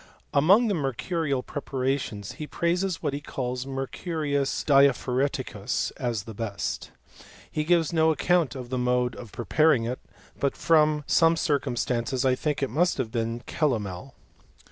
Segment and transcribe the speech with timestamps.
[0.33, 6.89] Among the mercurial preparations, he praises what he calls me, rcurius diaphoreticus as the best.
[7.51, 9.99] He gives no account of the mode of preparing it;
[10.39, 12.25] but from some circumstances.
[12.25, 14.15] I think it must have been calomel